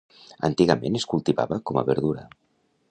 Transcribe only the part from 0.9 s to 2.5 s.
es cultivava com a verdura.